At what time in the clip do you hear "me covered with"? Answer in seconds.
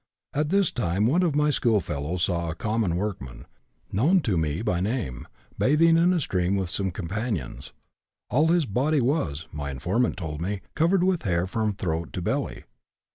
10.41-11.21